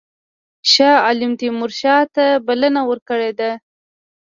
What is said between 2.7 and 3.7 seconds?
ورکړې ده.